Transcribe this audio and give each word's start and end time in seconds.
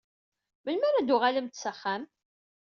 Melmi 0.63 0.85
ara 0.87 0.99
d-tuɣalemt 1.05 1.59
s 1.61 1.63
axxam? 1.71 2.03